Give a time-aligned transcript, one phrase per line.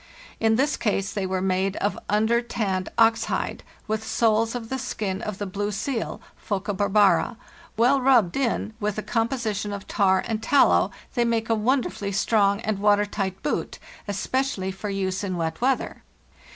[0.39, 4.79] In this case they were made of under tanned ox hide, with soles of the
[4.79, 7.37] skin of the blue seal (Phoca barbara);
[7.77, 12.11] well rubbed in with a composition of tar and tallow, they make a wonder fully
[12.11, 13.77] strong and water tight boot,
[14.07, 16.01] especially for use in wet weather.